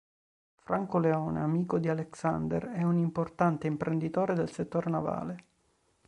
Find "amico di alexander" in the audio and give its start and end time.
1.41-2.69